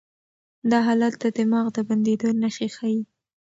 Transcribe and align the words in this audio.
دا 0.69 0.79
حالت 0.87 1.13
د 1.23 1.25
دماغ 1.37 1.65
د 1.75 1.77
بندېدو 1.87 2.29
نښې 2.41 2.67
ښيي. 2.75 2.99